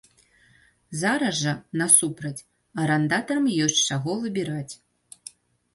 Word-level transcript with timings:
Зараз 1.01 1.35
жа, 1.41 1.53
насупраць, 1.81 2.45
арандатарам 2.85 3.45
ёсць 3.69 3.79
з 3.83 3.87
чаго 3.91 4.11
выбіраць. 4.25 4.73